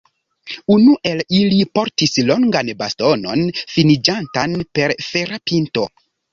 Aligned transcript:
Unu 0.75 0.95
el 1.09 1.21
ili 1.39 1.59
portis 1.81 2.17
longan 2.31 2.73
bastonon 2.81 3.47
finiĝantan 3.77 4.59
per 4.81 4.99
fera 5.13 5.43
pinto. 5.53 5.89